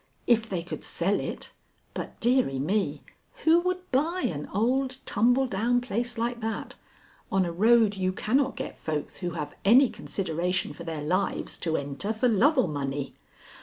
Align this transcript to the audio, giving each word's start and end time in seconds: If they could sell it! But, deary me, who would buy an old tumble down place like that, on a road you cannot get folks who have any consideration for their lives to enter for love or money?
If 0.25 0.49
they 0.49 0.63
could 0.63 0.83
sell 0.83 1.19
it! 1.19 1.51
But, 1.93 2.19
deary 2.19 2.57
me, 2.57 3.03
who 3.43 3.59
would 3.59 3.91
buy 3.91 4.21
an 4.21 4.49
old 4.51 4.97
tumble 5.05 5.45
down 5.45 5.79
place 5.79 6.17
like 6.17 6.39
that, 6.39 6.73
on 7.31 7.45
a 7.45 7.51
road 7.51 7.95
you 7.97 8.11
cannot 8.11 8.55
get 8.55 8.75
folks 8.79 9.17
who 9.17 9.29
have 9.37 9.53
any 9.63 9.91
consideration 9.91 10.73
for 10.73 10.85
their 10.85 11.03
lives 11.03 11.55
to 11.59 11.77
enter 11.77 12.13
for 12.13 12.27
love 12.27 12.57
or 12.57 12.67
money? 12.67 13.13